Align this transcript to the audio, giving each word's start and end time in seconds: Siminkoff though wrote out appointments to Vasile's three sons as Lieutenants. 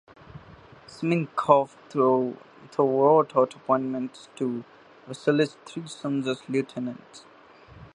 Siminkoff 0.87 1.75
though 1.91 2.35
wrote 2.75 3.37
out 3.37 3.53
appointments 3.53 4.29
to 4.35 4.63
Vasile's 5.05 5.57
three 5.63 5.87
sons 5.87 6.27
as 6.27 6.41
Lieutenants. 6.49 7.23